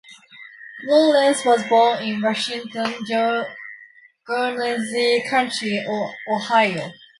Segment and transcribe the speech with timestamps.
[0.83, 2.91] Lawrence was born in Washington,
[4.25, 5.79] Guernsey County,
[6.27, 6.89] Ohio.